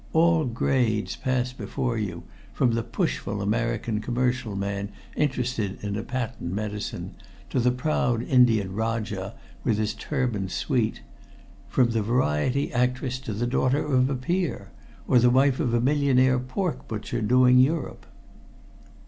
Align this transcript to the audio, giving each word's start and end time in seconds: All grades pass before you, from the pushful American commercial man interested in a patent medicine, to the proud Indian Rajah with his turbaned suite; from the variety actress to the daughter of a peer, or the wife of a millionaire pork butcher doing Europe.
All 0.13 0.45
grades 0.45 1.15
pass 1.15 1.53
before 1.53 1.95
you, 1.95 2.23
from 2.53 2.71
the 2.71 2.81
pushful 2.81 3.39
American 3.39 4.01
commercial 4.01 4.55
man 4.55 4.89
interested 5.15 5.77
in 5.83 5.95
a 5.95 6.01
patent 6.01 6.51
medicine, 6.51 7.13
to 7.51 7.59
the 7.59 7.69
proud 7.69 8.23
Indian 8.23 8.73
Rajah 8.73 9.35
with 9.63 9.77
his 9.77 9.93
turbaned 9.93 10.49
suite; 10.49 11.01
from 11.67 11.91
the 11.91 12.01
variety 12.01 12.73
actress 12.73 13.19
to 13.19 13.31
the 13.33 13.45
daughter 13.45 13.85
of 13.85 14.09
a 14.09 14.15
peer, 14.15 14.71
or 15.07 15.19
the 15.19 15.29
wife 15.29 15.59
of 15.59 15.71
a 15.71 15.79
millionaire 15.79 16.39
pork 16.39 16.87
butcher 16.87 17.21
doing 17.21 17.59
Europe. 17.59 18.07